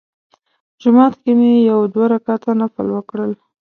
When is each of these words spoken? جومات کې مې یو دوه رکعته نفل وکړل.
جومات 0.81 1.13
کې 1.23 1.31
مې 1.39 1.51
یو 1.71 1.79
دوه 1.93 2.05
رکعته 2.13 2.51
نفل 2.61 2.87
وکړل. 2.91 3.31